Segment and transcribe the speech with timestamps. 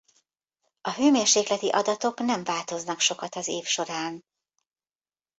[0.81, 4.23] A hőmérsékleti adatok nem változnak sokat az év során.